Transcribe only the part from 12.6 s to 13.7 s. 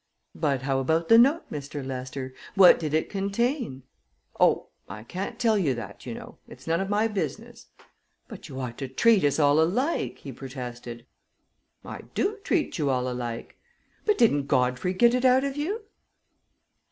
you all alike."